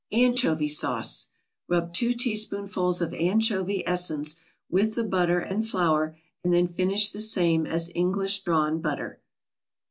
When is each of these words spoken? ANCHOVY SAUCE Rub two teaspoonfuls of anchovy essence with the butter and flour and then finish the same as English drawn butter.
ANCHOVY 0.11 0.67
SAUCE 0.67 1.27
Rub 1.67 1.93
two 1.93 2.13
teaspoonfuls 2.15 3.03
of 3.03 3.13
anchovy 3.13 3.83
essence 3.87 4.35
with 4.67 4.95
the 4.95 5.03
butter 5.03 5.37
and 5.37 5.63
flour 5.63 6.17
and 6.43 6.51
then 6.51 6.65
finish 6.67 7.11
the 7.11 7.21
same 7.21 7.67
as 7.67 7.91
English 7.93 8.39
drawn 8.41 8.81
butter. 8.81 9.21